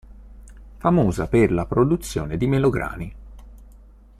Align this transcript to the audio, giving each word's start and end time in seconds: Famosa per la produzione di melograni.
Famosa 0.77 1.27
per 1.27 1.51
la 1.51 1.67
produzione 1.67 2.35
di 2.35 2.47
melograni. 2.47 3.15